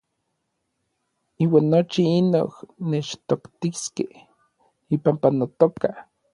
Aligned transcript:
Iuan 1.43 1.65
nochi 1.71 2.01
inoj 2.19 2.49
mechtoktiskej 2.89 4.13
ipampa 4.95 5.27
notoka. 5.37 5.89